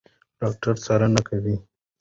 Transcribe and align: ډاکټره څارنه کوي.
ډاکټره 0.39 0.73
څارنه 0.85 1.21
کوي. 1.27 1.55